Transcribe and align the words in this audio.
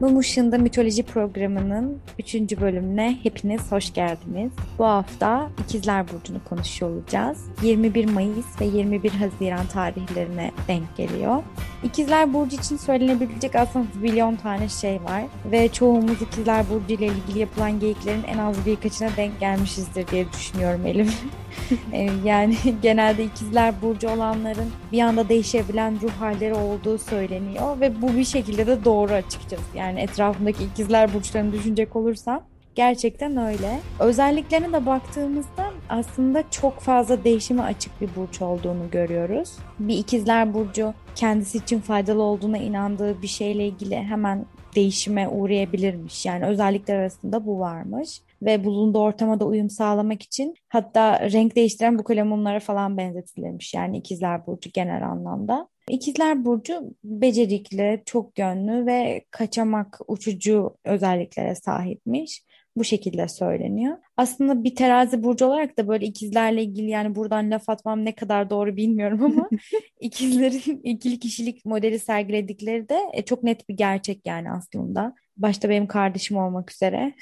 Mum 0.00 0.20
Işığında 0.20 0.58
Mitoloji 0.58 1.02
programının 1.02 1.98
3. 2.18 2.34
bölümüne 2.34 3.18
hepiniz 3.22 3.72
hoş 3.72 3.94
geldiniz. 3.94 4.52
Bu 4.78 4.84
hafta 4.84 5.50
İkizler 5.64 6.04
Burcu'nu 6.08 6.44
konuşuyor 6.44 6.92
olacağız. 6.92 7.38
21 7.62 8.04
Mayıs 8.04 8.60
ve 8.60 8.64
21 8.64 9.10
Haziran 9.10 9.66
tarihlerine 9.66 10.50
denk 10.68 10.96
geliyor. 10.96 11.42
İkizler 11.82 12.34
Burcu 12.34 12.56
için 12.56 12.76
söylenebilecek 12.76 13.54
aslında 13.54 13.86
milyon 14.00 14.36
tane 14.36 14.68
şey 14.68 14.94
var. 14.94 15.22
Ve 15.50 15.68
çoğumuz 15.68 16.22
İkizler 16.22 16.64
Burcu 16.70 16.94
ile 16.94 17.06
ilgili 17.06 17.38
yapılan 17.38 17.80
geyiklerin 17.80 18.24
en 18.24 18.38
az 18.38 18.66
birkaçına 18.66 19.08
denk 19.16 19.40
gelmişizdir 19.40 20.06
diye 20.06 20.32
düşünüyorum 20.32 20.86
Elif. 20.86 21.22
Ee, 21.92 22.10
yani 22.24 22.56
genelde 22.82 23.24
ikizler 23.24 23.74
burcu 23.82 24.08
olanların 24.08 24.72
bir 24.92 25.00
anda 25.00 25.28
değişebilen 25.28 26.00
ruh 26.02 26.10
halleri 26.10 26.54
olduğu 26.54 26.98
söyleniyor 26.98 27.80
ve 27.80 28.02
bu 28.02 28.16
bir 28.16 28.24
şekilde 28.24 28.66
de 28.66 28.84
doğru 28.84 29.12
açıkçası. 29.12 29.62
Yani 29.74 29.83
etrafındaki 29.90 30.64
ikizler 30.64 31.14
burçlarını 31.14 31.52
düşünecek 31.52 31.96
olursam 31.96 32.42
gerçekten 32.74 33.36
öyle. 33.36 33.80
Özelliklerine 34.00 34.72
de 34.72 34.86
baktığımızda 34.86 35.70
aslında 35.88 36.44
çok 36.50 36.80
fazla 36.80 37.24
değişime 37.24 37.62
açık 37.62 38.00
bir 38.00 38.08
burç 38.16 38.42
olduğunu 38.42 38.90
görüyoruz. 38.90 39.52
Bir 39.78 39.98
ikizler 39.98 40.54
burcu 40.54 40.94
kendisi 41.14 41.58
için 41.58 41.80
faydalı 41.80 42.22
olduğuna 42.22 42.58
inandığı 42.58 43.22
bir 43.22 43.26
şeyle 43.26 43.66
ilgili 43.66 43.96
hemen 43.96 44.46
değişime 44.74 45.28
uğrayabilirmiş. 45.28 46.26
Yani 46.26 46.46
özellikler 46.46 46.96
arasında 46.96 47.46
bu 47.46 47.58
varmış 47.58 48.20
ve 48.42 48.64
bulunduğu 48.64 48.98
ortama 48.98 49.40
da 49.40 49.44
uyum 49.44 49.70
sağlamak 49.70 50.22
için 50.22 50.54
hatta 50.68 51.30
renk 51.32 51.56
değiştiren 51.56 51.98
bu 51.98 52.04
kalemunlara 52.04 52.60
falan 52.60 52.96
benzetilirmiş. 52.96 53.74
Yani 53.74 53.98
ikizler 53.98 54.46
burcu 54.46 54.70
genel 54.70 55.08
anlamda. 55.08 55.68
İkizler 55.88 56.44
Burcu 56.44 56.94
becerikli, 57.04 58.02
çok 58.06 58.38
yönlü 58.38 58.86
ve 58.86 59.24
kaçamak, 59.30 60.00
uçucu 60.06 60.76
özelliklere 60.84 61.54
sahipmiş. 61.54 62.42
Bu 62.76 62.84
şekilde 62.84 63.28
söyleniyor. 63.28 63.96
Aslında 64.16 64.64
bir 64.64 64.74
terazi 64.74 65.22
burcu 65.22 65.46
olarak 65.46 65.78
da 65.78 65.88
böyle 65.88 66.06
ikizlerle 66.06 66.62
ilgili 66.62 66.90
yani 66.90 67.14
buradan 67.14 67.50
laf 67.50 67.68
atmam 67.68 68.04
ne 68.04 68.14
kadar 68.14 68.50
doğru 68.50 68.76
bilmiyorum 68.76 69.24
ama 69.24 69.48
ikizlerin 70.00 70.80
ikili 70.84 71.18
kişilik 71.18 71.64
modeli 71.64 71.98
sergiledikleri 71.98 72.88
de 72.88 72.98
e, 73.12 73.22
çok 73.24 73.42
net 73.42 73.68
bir 73.68 73.74
gerçek 73.76 74.26
yani 74.26 74.50
aslında. 74.52 75.14
Başta 75.36 75.68
benim 75.68 75.86
kardeşim 75.86 76.36
olmak 76.36 76.72
üzere. 76.72 77.14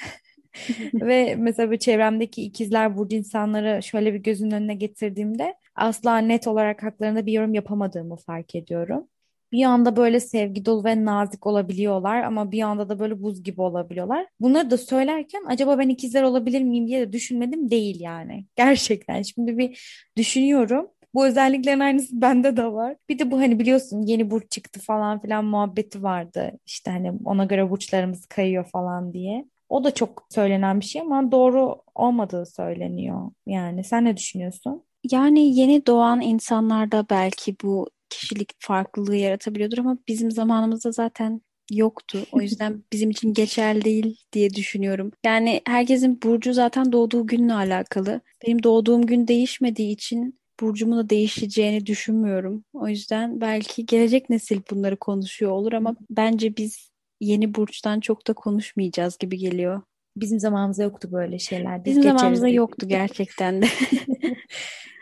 Ve 0.94 1.36
mesela 1.38 1.70
bir 1.70 1.78
çevremdeki 1.78 2.42
ikizler 2.42 2.96
burcu 2.96 3.16
insanları 3.16 3.82
şöyle 3.82 4.14
bir 4.14 4.18
gözün 4.18 4.50
önüne 4.50 4.74
getirdiğimde 4.74 5.54
asla 5.74 6.18
net 6.18 6.46
olarak 6.46 6.82
haklarında 6.82 7.26
bir 7.26 7.32
yorum 7.32 7.54
yapamadığımı 7.54 8.16
fark 8.16 8.54
ediyorum. 8.54 9.08
Bir 9.52 9.64
anda 9.64 9.96
böyle 9.96 10.20
sevgi 10.20 10.64
dolu 10.64 10.84
ve 10.84 11.04
nazik 11.04 11.46
olabiliyorlar 11.46 12.22
ama 12.22 12.52
bir 12.52 12.62
anda 12.62 12.88
da 12.88 12.98
böyle 12.98 13.22
buz 13.22 13.42
gibi 13.42 13.60
olabiliyorlar. 13.62 14.26
Bunları 14.40 14.70
da 14.70 14.78
söylerken 14.78 15.44
acaba 15.46 15.78
ben 15.78 15.88
ikizler 15.88 16.22
olabilir 16.22 16.62
miyim 16.62 16.86
diye 16.86 17.00
de 17.00 17.12
düşünmedim 17.12 17.70
değil 17.70 18.00
yani. 18.00 18.46
Gerçekten 18.56 19.22
şimdi 19.22 19.58
bir 19.58 20.02
düşünüyorum. 20.16 20.88
Bu 21.14 21.26
özelliklerin 21.26 21.80
aynısı 21.80 22.20
bende 22.20 22.56
de 22.56 22.64
var. 22.72 22.96
Bir 23.08 23.18
de 23.18 23.30
bu 23.30 23.38
hani 23.40 23.58
biliyorsun 23.58 24.02
yeni 24.02 24.30
burç 24.30 24.50
çıktı 24.50 24.80
falan 24.80 25.20
filan 25.22 25.44
muhabbeti 25.44 26.02
vardı. 26.02 26.52
İşte 26.66 26.90
hani 26.90 27.12
ona 27.24 27.44
göre 27.44 27.70
burçlarımız 27.70 28.26
kayıyor 28.26 28.64
falan 28.64 29.12
diye. 29.12 29.44
O 29.68 29.84
da 29.84 29.94
çok 29.94 30.26
söylenen 30.30 30.80
bir 30.80 30.84
şey 30.84 31.02
ama 31.02 31.32
doğru 31.32 31.76
olmadığı 31.94 32.46
söyleniyor. 32.46 33.30
Yani 33.46 33.84
sen 33.84 34.04
ne 34.04 34.16
düşünüyorsun? 34.16 34.84
Yani 35.10 35.56
yeni 35.58 35.86
doğan 35.86 36.20
insanlarda 36.20 37.06
belki 37.10 37.56
bu 37.62 37.88
kişilik 38.12 38.52
farklılığı 38.58 39.16
yaratabiliyordur 39.16 39.78
ama 39.78 39.98
bizim 40.08 40.30
zamanımızda 40.30 40.92
zaten 40.92 41.40
yoktu. 41.70 42.18
O 42.32 42.40
yüzden 42.42 42.84
bizim 42.92 43.10
için 43.10 43.32
geçerli 43.32 43.84
değil 43.84 44.20
diye 44.32 44.54
düşünüyorum. 44.54 45.12
Yani 45.24 45.60
herkesin 45.66 46.22
burcu 46.22 46.52
zaten 46.52 46.92
doğduğu 46.92 47.26
günle 47.26 47.54
alakalı. 47.54 48.20
Benim 48.46 48.62
doğduğum 48.62 49.06
gün 49.06 49.28
değişmediği 49.28 49.92
için 49.92 50.38
burcumun 50.60 50.98
da 50.98 51.10
değişeceğini 51.10 51.86
düşünmüyorum. 51.86 52.64
O 52.72 52.88
yüzden 52.88 53.40
belki 53.40 53.86
gelecek 53.86 54.30
nesil 54.30 54.60
bunları 54.70 54.96
konuşuyor 54.96 55.52
olur 55.52 55.72
ama 55.72 55.96
bence 56.10 56.56
biz 56.56 56.90
yeni 57.20 57.54
burçtan 57.54 58.00
çok 58.00 58.26
da 58.26 58.32
konuşmayacağız 58.32 59.18
gibi 59.18 59.38
geliyor. 59.38 59.82
Bizim 60.16 60.40
zamanımızda 60.40 60.82
yoktu 60.82 61.08
böyle 61.12 61.38
şeyler. 61.38 61.84
Bizim 61.84 62.02
zamanımızda 62.02 62.48
yoktu 62.48 62.88
gerçekten 62.88 63.62
de. 63.62 63.66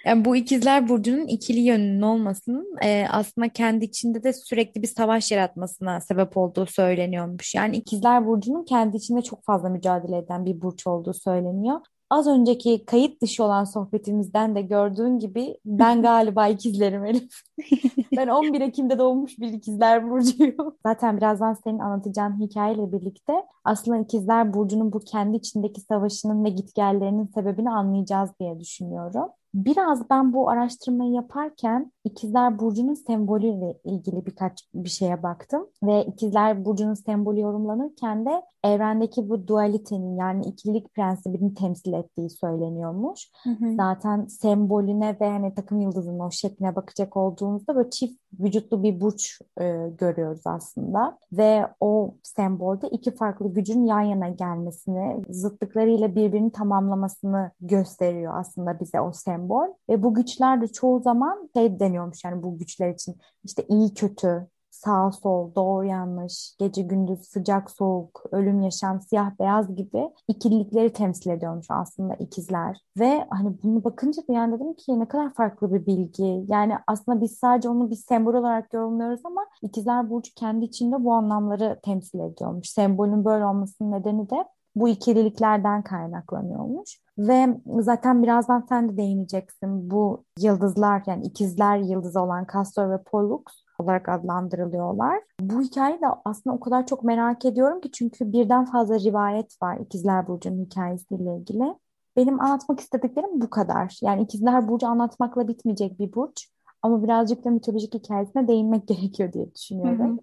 Yani 0.05 0.25
bu 0.25 0.37
ikizler 0.37 0.88
burcunun 0.88 1.27
ikili 1.27 1.61
yönünün 1.61 2.03
olmasının 2.03 2.77
e, 2.84 3.06
aslında 3.11 3.49
kendi 3.49 3.84
içinde 3.84 4.22
de 4.22 4.33
sürekli 4.33 4.83
bir 4.83 4.87
savaş 4.87 5.31
yaratmasına 5.31 6.00
sebep 6.00 6.37
olduğu 6.37 6.66
söyleniyormuş. 6.66 7.55
Yani 7.55 7.77
ikizler 7.77 8.27
burcunun 8.27 8.65
kendi 8.65 8.97
içinde 8.97 9.22
çok 9.22 9.44
fazla 9.44 9.69
mücadele 9.69 10.19
eden 10.19 10.47
bir 10.47 10.61
burç 10.61 10.87
olduğu 10.87 11.15
söyleniyor. 11.15 11.81
Az 12.11 12.27
önceki 12.27 12.84
kayıt 12.84 13.22
dışı 13.22 13.44
olan 13.44 13.65
sohbetimizden 13.65 14.55
de 14.55 14.62
gördüğün 14.62 15.19
gibi 15.19 15.59
ben 15.65 16.03
galiba 16.03 16.49
ikizlerim 16.49 17.05
Elif. 17.05 17.32
ben 18.17 18.28
11 18.28 18.61
Ekim'de 18.61 18.99
doğmuş 18.99 19.38
bir 19.38 19.53
ikizler 19.53 20.11
burcuyum. 20.11 20.77
Zaten 20.87 21.17
birazdan 21.17 21.55
senin 21.55 21.78
anlatacağın 21.78 22.41
hikayeyle 22.41 22.93
birlikte 22.93 23.32
aslında 23.65 23.99
ikizler 23.99 24.55
burcunun 24.55 24.93
bu 24.93 25.00
kendi 25.00 25.37
içindeki 25.37 25.81
savaşının 25.81 26.44
ve 26.44 26.49
gitgellerinin 26.49 27.27
sebebini 27.34 27.71
anlayacağız 27.71 28.31
diye 28.41 28.61
düşünüyorum. 28.61 29.28
Biraz 29.55 30.11
ben 30.11 30.33
bu 30.33 30.50
araştırmayı 30.50 31.12
yaparken 31.12 31.93
İkizler 32.05 32.59
Burcu'nun 32.59 32.94
sembolüyle 32.94 33.78
ilgili 33.84 34.27
birkaç 34.27 34.69
bir 34.75 34.88
şeye 34.88 35.22
baktım 35.22 35.66
ve 35.83 36.05
İkizler 36.05 36.65
Burcu'nun 36.65 36.94
sembolü 36.94 37.41
yorumlanırken 37.41 38.27
de 38.27 38.43
evrendeki 38.65 39.28
bu 39.28 39.47
dualitenin 39.47 40.16
yani 40.16 40.47
ikililik 40.47 40.94
prensibini 40.94 41.55
temsil 41.55 41.93
ettiği 41.93 42.31
söyleniyormuş. 42.31 43.31
Hı 43.44 43.50
hı. 43.50 43.75
Zaten 43.75 44.27
sembolüne 44.27 45.16
ve 45.21 45.31
hani 45.31 45.55
takım 45.55 45.81
yıldızının 45.81 46.21
o 46.21 46.31
şekline 46.31 46.77
bakacak 46.77 47.17
olduğumuzda 47.17 47.77
böyle 47.77 47.91
çift 47.91 48.21
vücutlu 48.41 48.82
bir 48.82 49.00
burç 49.00 49.41
e, 49.60 49.88
görüyoruz 49.98 50.42
aslında. 50.44 51.18
Ve 51.32 51.66
o 51.80 52.14
sembolde 52.22 52.88
iki 52.88 53.14
farklı 53.14 53.54
gücün 53.54 53.86
yan 53.86 54.00
yana 54.00 54.28
gelmesini, 54.28 55.22
zıtlıklarıyla 55.30 56.14
birbirini 56.14 56.52
tamamlamasını 56.52 57.50
gösteriyor 57.60 58.32
aslında 58.36 58.80
bize 58.80 59.00
o 59.00 59.12
sembol. 59.12 59.66
Ve 59.88 60.02
bu 60.02 60.14
güçler 60.14 60.60
de 60.60 60.69
çoğu 60.69 61.00
zaman 61.00 61.50
şey 61.54 61.80
deniyormuş 61.80 62.24
yani 62.24 62.42
bu 62.42 62.58
güçler 62.58 62.90
için 62.90 63.16
işte 63.44 63.64
iyi 63.69 63.94
kötü, 63.94 64.46
sağ 64.84 65.12
sol, 65.12 65.54
doğru 65.54 65.86
yanlış, 65.86 66.56
gece 66.58 66.82
gündüz, 66.82 67.28
sıcak 67.28 67.70
soğuk, 67.70 68.22
ölüm 68.32 68.60
yaşam, 68.60 69.00
siyah 69.00 69.38
beyaz 69.41 69.74
gibi 69.74 70.10
ikililikleri 70.28 70.92
temsil 70.92 71.30
ediyormuş 71.30 71.66
aslında 71.70 72.14
ikizler. 72.14 72.80
Ve 72.98 73.26
hani 73.30 73.62
bunu 73.62 73.84
bakınca 73.84 74.22
da 74.28 74.32
yani 74.32 74.54
dedim 74.54 74.74
ki 74.74 75.00
ne 75.00 75.08
kadar 75.08 75.34
farklı 75.34 75.74
bir 75.74 75.86
bilgi. 75.86 76.44
Yani 76.48 76.74
aslında 76.86 77.20
biz 77.20 77.38
sadece 77.38 77.69
onu 77.69 77.90
bir 77.90 77.96
sembol 77.96 78.34
olarak 78.34 78.72
yorumluyoruz 78.74 79.20
ama 79.24 79.46
ikizler 79.62 80.10
burcu 80.10 80.34
kendi 80.34 80.64
içinde 80.64 81.04
bu 81.04 81.12
anlamları 81.12 81.80
temsil 81.82 82.20
ediyormuş. 82.20 82.69
Sembolün 82.69 83.24
böyle 83.24 83.44
olmasının 83.46 83.92
nedeni 83.92 84.30
de 84.30 84.44
bu 84.74 84.88
ikililiklerden 84.88 85.82
kaynaklanıyormuş. 85.82 87.00
Ve 87.19 87.60
zaten 87.78 88.22
birazdan 88.22 88.66
sen 88.69 88.88
de 88.88 88.96
değineceksin. 88.96 89.90
Bu 89.90 90.24
yıldızlar 90.38 91.02
yani 91.06 91.26
ikizler 91.26 91.78
yıldızı 91.78 92.20
olan 92.20 92.46
Castor 92.52 92.90
ve 92.90 93.02
Pollux 93.02 93.42
olarak 93.80 94.08
adlandırılıyorlar. 94.08 95.22
Bu 95.41 95.60
hikayeyi 95.62 96.00
de 96.00 96.06
aslında 96.24 96.56
o 96.56 96.60
kadar 96.60 96.86
çok 96.86 97.04
merak 97.04 97.44
ediyorum 97.44 97.80
ki 97.80 97.91
çünkü 97.92 98.32
birden 98.32 98.64
fazla 98.64 98.98
rivayet 99.00 99.62
var 99.62 99.78
İkizler 99.80 100.28
Burcu'nun 100.28 100.64
hikayesiyle 100.64 101.36
ilgili. 101.36 101.74
Benim 102.16 102.40
anlatmak 102.40 102.80
istediklerim 102.80 103.40
bu 103.40 103.50
kadar. 103.50 103.98
Yani 104.02 104.22
İkizler 104.22 104.69
Burcu 104.69 104.86
anlatmakla 104.86 105.48
bitmeyecek 105.48 105.98
bir 105.98 106.12
burç. 106.12 106.48
Ama 106.82 107.02
birazcık 107.02 107.44
da 107.44 107.50
mitolojik 107.50 107.94
hikayesine 107.94 108.48
değinmek 108.48 108.88
gerekiyor 108.88 109.32
diye 109.32 109.54
düşünüyorum. 109.54 110.20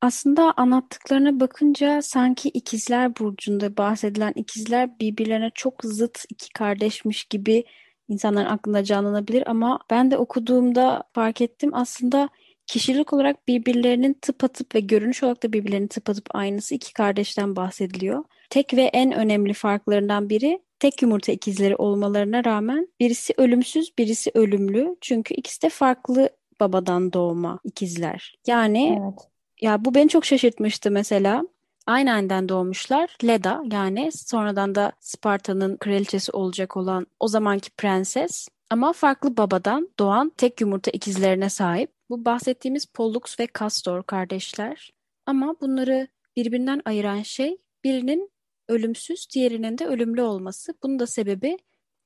Aslında 0.00 0.52
anlattıklarına 0.56 1.40
bakınca 1.40 2.02
sanki 2.02 2.48
ikizler 2.48 3.16
burcunda 3.16 3.76
bahsedilen 3.76 4.32
ikizler 4.36 4.98
birbirlerine 4.98 5.50
çok 5.54 5.84
zıt 5.84 6.24
iki 6.28 6.52
kardeşmiş 6.52 7.24
gibi 7.24 7.64
insanların 8.08 8.46
aklında 8.46 8.84
canlanabilir 8.84 9.50
ama 9.50 9.78
ben 9.90 10.10
de 10.10 10.18
okuduğumda 10.18 11.04
fark 11.12 11.40
ettim 11.40 11.70
aslında 11.74 12.28
kişilik 12.72 13.12
olarak 13.12 13.48
birbirlerinin 13.48 14.14
tıpatıp 14.22 14.74
ve 14.74 14.80
görünüş 14.80 15.22
olarak 15.22 15.42
da 15.42 15.52
birbirlerinin 15.52 15.88
tıpatıp 15.88 16.34
aynısı 16.34 16.74
iki 16.74 16.92
kardeşten 16.92 17.56
bahsediliyor. 17.56 18.24
Tek 18.50 18.74
ve 18.74 18.82
en 18.82 19.12
önemli 19.12 19.52
farklarından 19.52 20.28
biri 20.28 20.62
tek 20.78 21.02
yumurta 21.02 21.32
ikizleri 21.32 21.76
olmalarına 21.76 22.44
rağmen 22.44 22.88
birisi 23.00 23.34
ölümsüz, 23.36 23.98
birisi 23.98 24.30
ölümlü. 24.34 24.96
Çünkü 25.00 25.34
ikisi 25.34 25.62
de 25.62 25.68
farklı 25.68 26.30
babadan 26.60 27.12
doğma 27.12 27.58
ikizler. 27.64 28.34
Yani 28.46 28.98
evet. 29.02 29.18
ya 29.60 29.84
bu 29.84 29.94
beni 29.94 30.08
çok 30.08 30.24
şaşırtmıştı 30.24 30.90
mesela. 30.90 31.42
Aynı 31.86 32.12
aniden 32.12 32.48
doğmuşlar. 32.48 33.16
Leda 33.24 33.62
yani 33.72 34.12
sonradan 34.12 34.74
da 34.74 34.92
Sparta'nın 35.00 35.76
kraliçesi 35.76 36.32
olacak 36.32 36.76
olan 36.76 37.06
o 37.20 37.28
zamanki 37.28 37.70
prenses 37.70 38.48
ama 38.70 38.92
farklı 38.92 39.36
babadan 39.36 39.88
doğan 39.98 40.32
tek 40.36 40.60
yumurta 40.60 40.90
ikizlerine 40.90 41.48
sahip. 41.48 41.90
Bu 42.12 42.24
bahsettiğimiz 42.24 42.86
Pollux 42.86 43.40
ve 43.40 43.48
Castor 43.58 44.02
kardeşler. 44.02 44.90
Ama 45.26 45.56
bunları 45.60 46.08
birbirinden 46.36 46.82
ayıran 46.84 47.22
şey 47.22 47.58
birinin 47.84 48.30
ölümsüz, 48.68 49.26
diğerinin 49.34 49.78
de 49.78 49.86
ölümlü 49.86 50.22
olması. 50.22 50.74
Bunun 50.82 50.98
da 50.98 51.06
sebebi 51.06 51.56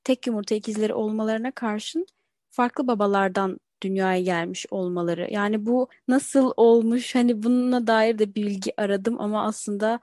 tek 0.03 0.27
yumurta 0.27 0.55
ikizleri 0.55 0.93
olmalarına 0.93 1.51
karşın 1.51 2.05
farklı 2.49 2.87
babalardan 2.87 3.59
dünyaya 3.81 4.21
gelmiş 4.21 4.65
olmaları. 4.71 5.27
Yani 5.31 5.65
bu 5.65 5.87
nasıl 6.07 6.51
olmuş 6.57 7.15
hani 7.15 7.43
bununla 7.43 7.87
dair 7.87 8.19
de 8.19 8.35
bilgi 8.35 8.81
aradım 8.81 9.21
ama 9.21 9.45
aslında 9.45 9.99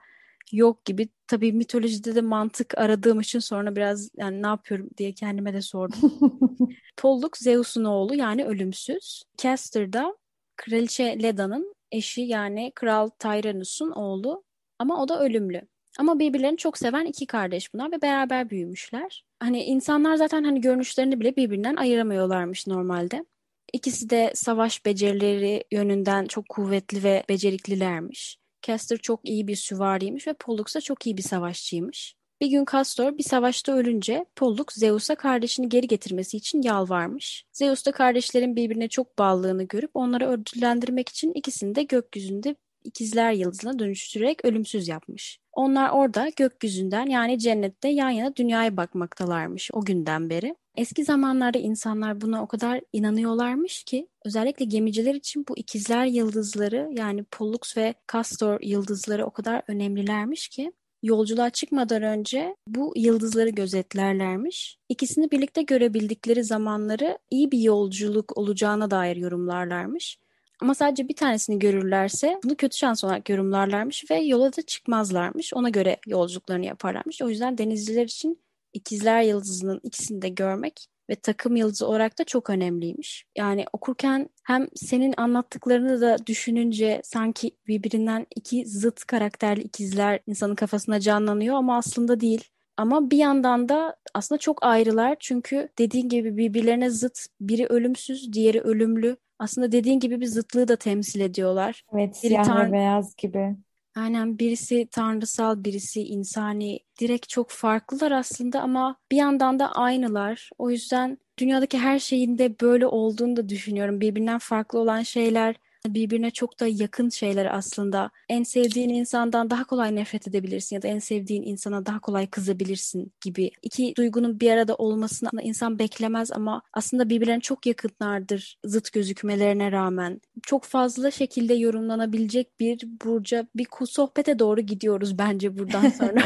yok 0.51 0.85
gibi. 0.85 1.09
Tabii 1.27 1.53
mitolojide 1.53 2.15
de 2.15 2.21
mantık 2.21 2.77
aradığım 2.77 3.19
için 3.19 3.39
sonra 3.39 3.75
biraz 3.75 4.09
yani 4.17 4.41
ne 4.41 4.47
yapıyorum 4.47 4.89
diye 4.97 5.13
kendime 5.13 5.53
de 5.53 5.61
sordum. 5.61 6.19
Pollux 6.97 7.31
Zeus'un 7.39 7.83
oğlu 7.83 8.15
yani 8.15 8.45
ölümsüz. 8.45 9.23
Castor 9.37 9.93
da 9.93 10.17
Kraliçe 10.55 11.23
Leda'nın 11.23 11.75
eşi 11.91 12.21
yani 12.21 12.71
Kral 12.75 13.09
Tyrannus'un 13.09 13.91
oğlu 13.91 14.43
ama 14.79 15.01
o 15.01 15.07
da 15.07 15.19
ölümlü. 15.19 15.61
Ama 15.99 16.19
birbirlerini 16.19 16.57
çok 16.57 16.77
seven 16.77 17.05
iki 17.05 17.25
kardeş 17.25 17.73
bunlar 17.73 17.91
ve 17.91 18.01
beraber 18.01 18.49
büyümüşler. 18.49 19.25
Hani 19.39 19.63
insanlar 19.63 20.15
zaten 20.15 20.43
hani 20.43 20.61
görünüşlerini 20.61 21.19
bile 21.19 21.35
birbirinden 21.35 21.75
ayıramıyorlarmış 21.75 22.67
normalde. 22.67 23.25
İkisi 23.73 24.09
de 24.09 24.31
savaş 24.35 24.85
becerileri 24.85 25.63
yönünden 25.71 26.25
çok 26.25 26.49
kuvvetli 26.49 27.03
ve 27.03 27.23
beceriklilermiş. 27.29 28.37
Castor 28.67 28.97
çok 28.97 29.19
iyi 29.29 29.47
bir 29.47 29.55
süvariymiş 29.55 30.27
ve 30.27 30.33
Pollux 30.33 30.75
da 30.75 30.81
çok 30.81 31.05
iyi 31.05 31.17
bir 31.17 31.21
savaşçıymış. 31.21 32.15
Bir 32.41 32.47
gün 32.47 32.65
Castor 32.71 33.17
bir 33.17 33.23
savaşta 33.23 33.71
ölünce 33.71 34.25
Pollux 34.35 34.65
Zeus'a 34.75 35.15
kardeşini 35.15 35.69
geri 35.69 35.87
getirmesi 35.87 36.37
için 36.37 36.61
yalvarmış. 36.61 37.45
Zeus 37.51 37.85
da 37.85 37.91
kardeşlerin 37.91 38.55
birbirine 38.55 38.89
çok 38.89 39.19
bağlılığını 39.19 39.63
görüp 39.63 39.91
onları 39.93 40.29
ödüllendirmek 40.29 41.09
için 41.09 41.33
ikisini 41.33 41.75
de 41.75 41.83
gökyüzünde 41.83 42.55
ikizler 42.85 43.31
yıldızına 43.31 43.79
dönüştürerek 43.79 44.45
ölümsüz 44.45 44.87
yapmış. 44.87 45.39
Onlar 45.53 45.89
orada 45.89 46.29
gökyüzünden 46.35 47.05
yani 47.05 47.39
cennette 47.39 47.89
yan 47.89 48.09
yana 48.09 48.35
dünyaya 48.35 48.77
bakmaktalarmış 48.77 49.69
o 49.73 49.85
günden 49.85 50.29
beri. 50.29 50.55
Eski 50.77 51.03
zamanlarda 51.03 51.59
insanlar 51.59 52.21
buna 52.21 52.43
o 52.43 52.47
kadar 52.47 52.81
inanıyorlarmış 52.93 53.83
ki 53.83 54.07
özellikle 54.25 54.65
gemiciler 54.65 55.15
için 55.15 55.45
bu 55.49 55.57
ikizler 55.57 56.05
yıldızları 56.05 56.89
yani 56.91 57.23
Pollux 57.23 57.77
ve 57.77 57.93
Castor 58.13 58.59
yıldızları 58.61 59.25
o 59.25 59.31
kadar 59.31 59.61
önemlilermiş 59.67 60.47
ki 60.47 60.71
yolculuğa 61.03 61.49
çıkmadan 61.49 62.03
önce 62.03 62.55
bu 62.67 62.93
yıldızları 62.95 63.49
gözetlerlermiş. 63.49 64.77
İkisini 64.89 65.31
birlikte 65.31 65.61
görebildikleri 65.61 66.43
zamanları 66.43 67.17
iyi 67.31 67.51
bir 67.51 67.59
yolculuk 67.59 68.37
olacağına 68.37 68.91
dair 68.91 69.15
yorumlarlarmış. 69.15 70.17
Ama 70.61 70.75
sadece 70.75 71.09
bir 71.09 71.15
tanesini 71.15 71.59
görürlerse 71.59 72.39
bunu 72.43 72.55
kötü 72.55 72.77
şans 72.77 73.03
olarak 73.03 73.29
yorumlarlarmış 73.29 74.11
ve 74.11 74.15
yola 74.15 74.55
da 74.55 74.61
çıkmazlarmış. 74.61 75.53
Ona 75.53 75.69
göre 75.69 75.97
yolculuklarını 76.07 76.65
yaparlarmış. 76.65 77.21
O 77.21 77.29
yüzden 77.29 77.57
denizciler 77.57 78.03
için 78.03 78.39
ikizler 78.73 79.21
yıldızının 79.21 79.79
ikisini 79.83 80.21
de 80.21 80.29
görmek 80.29 80.87
ve 81.09 81.15
takım 81.15 81.55
yıldızı 81.55 81.87
olarak 81.87 82.19
da 82.19 82.23
çok 82.23 82.49
önemliymiş. 82.49 83.25
Yani 83.37 83.65
okurken 83.73 84.29
hem 84.43 84.67
senin 84.75 85.13
anlattıklarını 85.17 86.01
da 86.01 86.17
düşününce 86.27 87.01
sanki 87.03 87.51
birbirinden 87.67 88.27
iki 88.35 88.65
zıt 88.65 89.05
karakterli 89.05 89.61
ikizler 89.61 90.19
insanın 90.27 90.55
kafasına 90.55 90.99
canlanıyor 90.99 91.55
ama 91.55 91.77
aslında 91.77 92.19
değil. 92.19 92.43
Ama 92.77 93.11
bir 93.11 93.17
yandan 93.17 93.69
da 93.69 93.95
aslında 94.13 94.39
çok 94.39 94.63
ayrılar 94.65 95.17
çünkü 95.19 95.69
dediğin 95.79 96.09
gibi 96.09 96.37
birbirlerine 96.37 96.89
zıt 96.89 97.19
biri 97.41 97.65
ölümsüz 97.65 98.33
diğeri 98.33 98.61
ölümlü 98.61 99.17
aslında 99.39 99.71
dediğin 99.71 99.99
gibi 99.99 100.21
bir 100.21 100.25
zıtlığı 100.27 100.67
da 100.67 100.75
temsil 100.75 101.19
ediyorlar. 101.19 101.83
Evet, 101.93 102.15
Biri 102.23 102.29
siyah 102.29 102.45
tan- 102.45 102.69
ve 102.69 102.71
beyaz 102.71 103.15
gibi. 103.15 103.55
Aynen 103.95 104.39
birisi 104.39 104.87
tanrısal, 104.91 105.63
birisi 105.63 106.03
insani. 106.03 106.79
Direkt 106.99 107.29
çok 107.29 107.49
farklılar 107.49 108.11
aslında 108.11 108.61
ama 108.61 108.95
bir 109.11 109.17
yandan 109.17 109.59
da 109.59 109.71
aynılar. 109.71 110.49
O 110.57 110.69
yüzden 110.71 111.17
dünyadaki 111.37 111.77
her 111.79 111.99
şeyin 111.99 112.37
de 112.37 112.59
böyle 112.61 112.87
olduğunu 112.87 113.35
da 113.35 113.49
düşünüyorum. 113.49 114.01
Birbirinden 114.01 114.39
farklı 114.39 114.79
olan 114.79 115.01
şeyler 115.01 115.55
birbirine 115.93 116.31
çok 116.31 116.59
da 116.59 116.67
yakın 116.67 117.09
şeyler 117.09 117.57
aslında. 117.57 118.09
En 118.29 118.43
sevdiğin 118.43 118.89
insandan 118.89 119.49
daha 119.49 119.63
kolay 119.63 119.95
nefret 119.95 120.27
edebilirsin 120.27 120.75
ya 120.75 120.81
da 120.81 120.87
en 120.87 120.99
sevdiğin 120.99 121.43
insana 121.43 121.85
daha 121.85 121.99
kolay 121.99 122.27
kızabilirsin 122.27 123.13
gibi. 123.21 123.51
İki 123.61 123.93
duygunun 123.97 124.39
bir 124.39 124.51
arada 124.51 124.75
olmasını 124.75 125.41
insan 125.41 125.79
beklemez 125.79 126.31
ama 126.31 126.61
aslında 126.73 127.09
birbirlerine 127.09 127.41
çok 127.41 127.65
yakınlardır 127.65 128.57
zıt 128.65 128.91
gözükmelerine 128.91 129.71
rağmen. 129.71 130.21
Çok 130.43 130.63
fazla 130.63 131.11
şekilde 131.11 131.53
yorumlanabilecek 131.53 132.59
bir 132.59 132.87
burca 133.05 133.47
bir 133.55 133.67
sohbete 133.85 134.39
doğru 134.39 134.61
gidiyoruz 134.61 135.17
bence 135.17 135.57
buradan 135.57 135.89
sonra. 135.99 136.21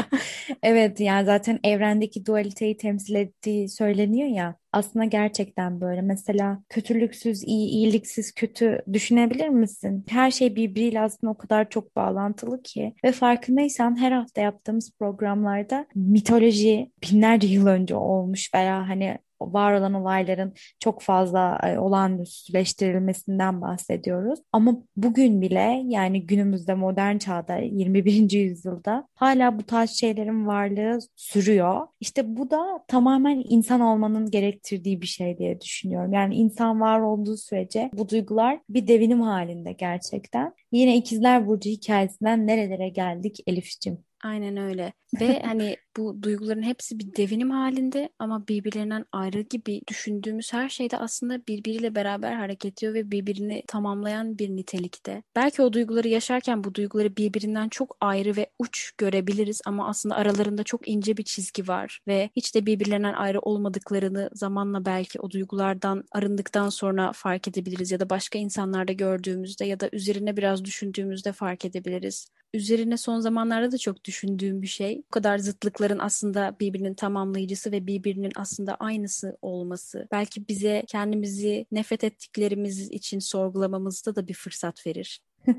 Evet 0.62 1.00
yani 1.00 1.26
zaten 1.26 1.60
evrendeki 1.64 2.26
dualiteyi 2.26 2.76
temsil 2.76 3.14
ettiği 3.14 3.68
söyleniyor 3.68 4.28
ya. 4.28 4.56
Aslında 4.72 5.04
gerçekten 5.04 5.80
böyle. 5.80 6.02
Mesela 6.02 6.62
kötülüksüz 6.68 7.42
iyi, 7.44 7.68
iyiliksiz 7.68 8.32
kötü 8.34 8.82
düşünebilir 8.92 9.48
misin? 9.48 10.04
Her 10.08 10.30
şey 10.30 10.56
birbiriyle 10.56 11.00
aslında 11.00 11.30
o 11.32 11.38
kadar 11.38 11.70
çok 11.70 11.96
bağlantılı 11.96 12.62
ki. 12.62 12.94
Ve 13.04 13.12
farkındaysan 13.12 14.00
her 14.00 14.12
hafta 14.12 14.40
yaptığımız 14.40 14.92
programlarda 14.98 15.86
mitoloji 15.94 16.92
binlerce 17.02 17.48
yıl 17.48 17.66
önce 17.66 17.94
olmuş 17.96 18.54
veya 18.54 18.88
hani 18.88 19.18
var 19.40 19.72
olan 19.72 19.94
olayların 19.94 20.54
çok 20.80 21.02
fazla 21.02 21.58
e, 21.64 21.78
olağanüstüleştirilmesinden 21.78 23.60
bahsediyoruz. 23.60 24.40
Ama 24.52 24.76
bugün 24.96 25.42
bile 25.42 25.82
yani 25.86 26.26
günümüzde 26.26 26.74
modern 26.74 27.18
çağda 27.18 27.56
21. 27.56 28.30
yüzyılda 28.30 29.08
hala 29.14 29.58
bu 29.58 29.62
tarz 29.62 29.90
şeylerin 29.90 30.46
varlığı 30.46 30.98
sürüyor. 31.16 31.86
İşte 32.00 32.36
bu 32.36 32.50
da 32.50 32.84
tamamen 32.88 33.44
insan 33.48 33.80
olmanın 33.80 34.30
gerektirdiği 34.30 35.00
bir 35.00 35.06
şey 35.06 35.38
diye 35.38 35.60
düşünüyorum. 35.60 36.12
Yani 36.12 36.34
insan 36.34 36.80
var 36.80 37.00
olduğu 37.00 37.36
sürece 37.36 37.90
bu 37.94 38.08
duygular 38.08 38.60
bir 38.68 38.86
devinim 38.86 39.20
halinde 39.20 39.72
gerçekten. 39.72 40.54
Yine 40.72 40.96
İkizler 40.96 41.46
Burcu 41.46 41.70
hikayesinden 41.70 42.46
nerelere 42.46 42.88
geldik 42.88 43.40
Elif'ciğim? 43.46 43.98
Aynen 44.24 44.56
öyle. 44.56 44.92
Ve 45.20 45.42
hani 45.42 45.76
bu 45.96 46.22
duyguların 46.22 46.62
hepsi 46.62 46.98
bir 46.98 47.16
devinim 47.16 47.50
halinde 47.50 48.08
ama 48.18 48.48
birbirlerinden 48.48 49.04
ayrı 49.12 49.40
gibi 49.40 49.80
düşündüğümüz 49.88 50.52
her 50.52 50.68
şeyde 50.68 50.98
aslında 50.98 51.46
birbiriyle 51.46 51.94
beraber 51.94 52.32
hareket 52.32 52.78
ediyor 52.78 52.94
ve 52.94 53.10
birbirini 53.10 53.62
tamamlayan 53.66 54.38
bir 54.38 54.50
nitelikte. 54.50 55.22
Belki 55.36 55.62
o 55.62 55.72
duyguları 55.72 56.08
yaşarken 56.08 56.64
bu 56.64 56.74
duyguları 56.74 57.16
birbirinden 57.16 57.68
çok 57.68 57.96
ayrı 58.00 58.36
ve 58.36 58.50
uç 58.58 58.92
görebiliriz 58.98 59.60
ama 59.66 59.88
aslında 59.88 60.16
aralarında 60.16 60.62
çok 60.64 60.88
ince 60.88 61.16
bir 61.16 61.24
çizgi 61.24 61.68
var 61.68 62.00
ve 62.08 62.30
hiç 62.36 62.54
de 62.54 62.66
birbirlerinden 62.66 63.14
ayrı 63.14 63.40
olmadıklarını 63.40 64.30
zamanla 64.32 64.84
belki 64.84 65.20
o 65.20 65.30
duygulardan 65.30 66.04
arındıktan 66.12 66.68
sonra 66.68 67.12
fark 67.12 67.48
edebiliriz 67.48 67.90
ya 67.90 68.00
da 68.00 68.10
başka 68.10 68.38
insanlarda 68.38 68.92
gördüğümüzde 68.92 69.64
ya 69.64 69.80
da 69.80 69.88
üzerine 69.92 70.36
biraz 70.36 70.64
düşündüğümüzde 70.64 71.32
fark 71.32 71.64
edebiliriz 71.64 72.26
üzerine 72.54 72.96
son 72.96 73.20
zamanlarda 73.20 73.72
da 73.72 73.78
çok 73.78 74.04
düşündüğüm 74.04 74.62
bir 74.62 74.66
şey. 74.66 74.98
Bu 74.98 75.10
kadar 75.10 75.38
zıtlıkların 75.80 75.98
aslında 75.98 76.56
birbirinin 76.60 76.94
tamamlayıcısı 76.94 77.72
ve 77.72 77.86
birbirinin 77.86 78.32
aslında 78.36 78.74
aynısı 78.74 79.38
olması. 79.42 80.08
Belki 80.12 80.48
bize 80.48 80.82
kendimizi 80.86 81.66
nefret 81.72 82.04
ettiklerimiz 82.04 82.90
için 82.90 83.18
sorgulamamızda 83.18 84.16
da 84.16 84.28
bir 84.28 84.34
fırsat 84.34 84.86
verir. 84.86 85.20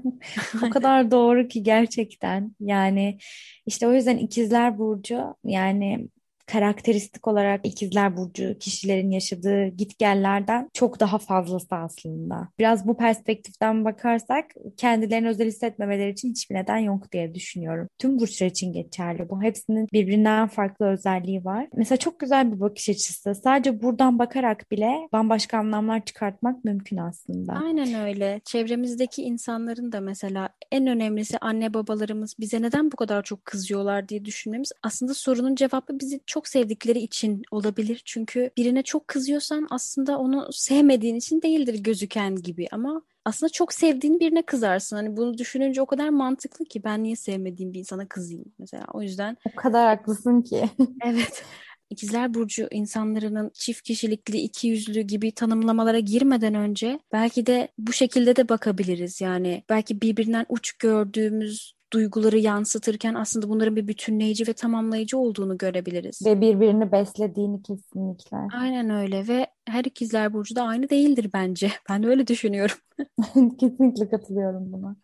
O 0.67 0.69
kadar 0.69 1.11
doğru 1.11 1.47
ki 1.47 1.63
gerçekten. 1.63 2.55
Yani 2.59 3.17
işte 3.65 3.87
o 3.87 3.93
yüzden 3.93 4.17
ikizler 4.17 4.77
burcu 4.77 5.35
yani 5.43 6.07
karakteristik 6.47 7.27
olarak 7.27 7.65
ikizler 7.65 8.17
burcu 8.17 8.57
kişilerin 8.59 9.11
yaşadığı 9.11 9.67
gitgellerden 9.67 10.69
çok 10.73 10.99
daha 10.99 11.17
fazlası 11.17 11.75
aslında. 11.75 12.47
Biraz 12.59 12.87
bu 12.87 12.97
perspektiften 12.97 13.85
bakarsak 13.85 14.45
kendilerini 14.77 15.27
özel 15.27 15.47
hissetmemeleri 15.47 16.11
için 16.11 16.29
hiçbir 16.29 16.55
neden 16.55 16.77
yok 16.77 17.11
diye 17.11 17.35
düşünüyorum. 17.35 17.87
Tüm 17.99 18.19
burçlar 18.19 18.47
için 18.47 18.73
geçerli 18.73 19.29
bu. 19.29 19.41
Hepsinin 19.41 19.87
birbirinden 19.93 20.47
farklı 20.47 20.85
özelliği 20.85 21.45
var. 21.45 21.67
Mesela 21.75 21.97
çok 21.97 22.19
güzel 22.19 22.53
bir 22.53 22.59
bakış 22.59 22.89
açısı. 22.89 23.35
Sadece 23.35 23.81
buradan 23.81 24.19
bakarak 24.19 24.71
bile 24.71 25.07
bambaşka 25.13 25.57
anlamlar 25.57 26.05
çıkartmak 26.05 26.65
mümkün 26.65 26.97
aslında. 26.97 27.53
Aynen 27.53 27.93
öyle. 27.93 28.41
Çevremizdeki 28.45 29.23
insanların 29.23 29.91
da 29.91 30.01
mesela 30.01 30.49
en 30.71 30.87
önemlisi 30.87 31.37
anne 31.37 31.73
babalarımız 31.73 32.35
bize 32.39 32.61
neden 32.61 32.91
bu 32.91 32.95
kadar 32.95 33.23
çok 33.23 33.45
kızıyorlar 33.45 34.09
diye 34.09 34.25
düşünmemiz 34.25 34.71
aslında 34.83 35.13
sorunun 35.13 35.55
cevabı 35.55 35.99
bizi 35.99 36.19
çok 36.25 36.40
çok 36.41 36.47
sevdikleri 36.47 36.99
için 36.99 37.41
olabilir. 37.51 38.01
Çünkü 38.05 38.51
birine 38.57 38.83
çok 38.83 39.07
kızıyorsan 39.07 39.67
aslında 39.69 40.17
onu 40.17 40.47
sevmediğin 40.51 41.15
için 41.15 41.41
değildir 41.41 41.79
gözüken 41.83 42.35
gibi 42.35 42.67
ama 42.71 43.01
aslında 43.25 43.51
çok 43.51 43.73
sevdiğin 43.73 44.19
birine 44.19 44.41
kızarsın. 44.41 44.95
Hani 44.95 45.17
bunu 45.17 45.37
düşününce 45.37 45.81
o 45.81 45.85
kadar 45.85 46.09
mantıklı 46.09 46.65
ki 46.65 46.83
ben 46.83 47.03
niye 47.03 47.15
sevmediğim 47.15 47.73
bir 47.73 47.79
insana 47.79 48.07
kızayım 48.07 48.45
mesela. 48.59 48.85
O 48.93 49.01
yüzden 49.01 49.37
o 49.53 49.55
kadar 49.55 49.97
haklısın 49.97 50.41
ki. 50.41 50.69
evet. 51.05 51.43
İkizler 51.89 52.33
Burcu 52.33 52.67
insanların 52.71 53.51
çift 53.53 53.81
kişilikli, 53.81 54.37
iki 54.37 54.67
yüzlü 54.67 55.01
gibi 55.01 55.31
tanımlamalara 55.31 55.99
girmeden 55.99 56.55
önce 56.55 56.99
belki 57.11 57.45
de 57.45 57.67
bu 57.77 57.93
şekilde 57.93 58.35
de 58.35 58.49
bakabiliriz. 58.49 59.21
Yani 59.21 59.63
belki 59.69 60.01
birbirinden 60.01 60.45
uç 60.49 60.71
gördüğümüz 60.73 61.80
duyguları 61.93 62.37
yansıtırken 62.37 63.13
aslında 63.13 63.49
bunların 63.49 63.75
bir 63.75 63.87
bütünleyici 63.87 64.47
ve 64.47 64.53
tamamlayıcı 64.53 65.17
olduğunu 65.17 65.57
görebiliriz. 65.57 66.25
Ve 66.25 66.41
birbirini 66.41 66.91
beslediğini 66.91 67.63
kesinlikle. 67.63 68.37
Aynen 68.53 68.89
öyle 68.89 69.27
ve 69.27 69.47
her 69.67 69.85
ikizler 69.85 70.33
burcu 70.33 70.55
da 70.55 70.63
aynı 70.63 70.89
değildir 70.89 71.29
bence. 71.33 71.71
Ben 71.89 72.03
de 72.03 72.07
öyle 72.07 72.27
düşünüyorum. 72.27 72.75
Kesinlikle 73.59 74.09
katılıyorum 74.09 74.73
buna. 74.73 74.95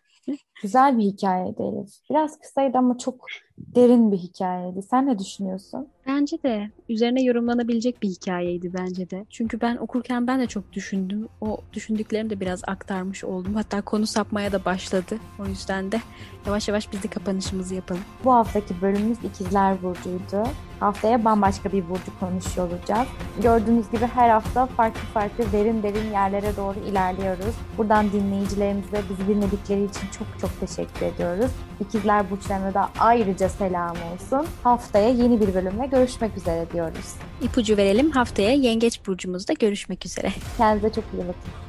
Güzel 0.61 0.97
bir 0.97 1.03
hikayeydi 1.03 1.61
Elif. 1.61 1.89
Biraz 2.09 2.39
kısaydı 2.39 2.77
ama 2.77 2.97
çok 2.97 3.25
derin 3.57 4.11
bir 4.11 4.17
hikayeydi. 4.17 4.81
Sen 4.81 5.05
ne 5.05 5.19
düşünüyorsun? 5.19 5.87
Bence 6.07 6.43
de 6.43 6.71
üzerine 6.89 7.23
yorumlanabilecek 7.23 8.03
bir 8.03 8.07
hikayeydi 8.09 8.73
bence 8.73 9.09
de. 9.09 9.25
Çünkü 9.29 9.61
ben 9.61 9.77
okurken 9.77 10.27
ben 10.27 10.39
de 10.39 10.47
çok 10.47 10.73
düşündüm. 10.73 11.27
O 11.41 11.57
düşündüklerimi 11.73 12.29
de 12.29 12.39
biraz 12.39 12.61
aktarmış 12.67 13.23
oldum. 13.23 13.55
Hatta 13.55 13.81
konu 13.81 14.07
sapmaya 14.07 14.51
da 14.51 14.65
başladı. 14.65 15.17
O 15.39 15.45
yüzden 15.45 15.91
de 15.91 16.01
yavaş 16.45 16.67
yavaş 16.67 16.91
biz 16.91 17.03
de 17.03 17.07
kapanışımızı 17.07 17.75
yapalım. 17.75 18.01
Bu 18.23 18.33
haftaki 18.33 18.81
bölümümüz 18.81 19.17
İkizler 19.23 19.83
Burcu'ydu. 19.83 20.43
Haftaya 20.79 21.25
bambaşka 21.25 21.71
bir 21.71 21.89
burcu 21.89 22.19
konuşuyor 22.19 22.71
olacağız. 22.71 23.07
Gördüğünüz 23.43 23.91
gibi 23.91 24.05
her 24.05 24.29
hafta 24.29 24.65
farklı 24.65 24.99
farklı 24.99 25.43
derin 25.51 25.83
derin 25.83 26.11
yerlere 26.11 26.57
doğru 26.57 26.79
ilerliyoruz. 26.79 27.55
Buradan 27.77 28.11
dinleyicilerimize 28.11 29.01
bizi 29.09 29.27
dinledikleri 29.27 29.83
için 29.83 30.07
çok 30.19 30.27
çok 30.41 30.59
teşekkür 30.59 31.05
ediyoruz. 31.05 31.51
İkizler 31.79 32.31
Burçlarına 32.31 32.73
da 32.73 32.89
ayrıca 32.99 33.46
selam 33.49 33.95
olsun. 34.13 34.47
Haftaya 34.63 35.09
yeni 35.09 35.41
bir 35.41 35.53
bölümle 35.53 35.85
görüşmek 35.85 36.37
üzere 36.37 36.65
diyoruz. 36.73 37.15
İpucu 37.41 37.77
verelim 37.77 38.11
haftaya 38.11 38.51
Yengeç 38.51 39.07
Burcumuzda 39.07 39.53
görüşmek 39.53 40.05
üzere. 40.05 40.31
Kendinize 40.57 40.89
çok 40.89 41.03
iyi 41.13 41.21
bakın. 41.27 41.66